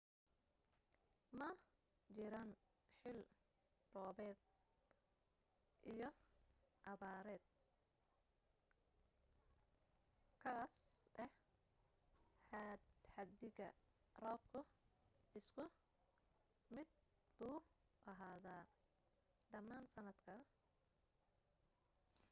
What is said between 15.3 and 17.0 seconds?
isku mid